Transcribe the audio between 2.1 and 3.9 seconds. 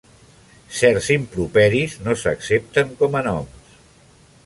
s'accepten com a noms.